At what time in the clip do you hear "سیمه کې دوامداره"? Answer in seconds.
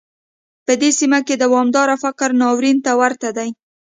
0.99-1.95